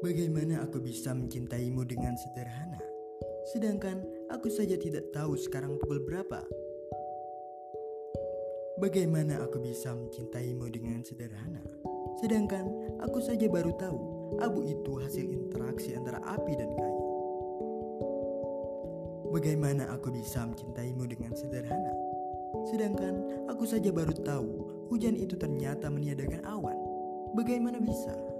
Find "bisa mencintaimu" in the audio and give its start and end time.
0.80-1.84, 9.60-10.72, 20.16-21.04